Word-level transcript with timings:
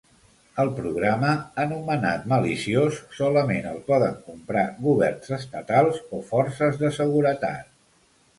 El 0.61 0.69
programa, 0.77 1.33
anomenat 1.63 2.23
‘maliciós’, 2.31 2.97
solament 3.17 3.67
el 3.73 3.77
poden 3.91 4.17
comprar 4.31 4.65
governs 4.87 5.35
estatals 5.39 6.01
o 6.21 6.25
forces 6.33 6.83
de 6.83 6.93
seguretat. 6.99 7.71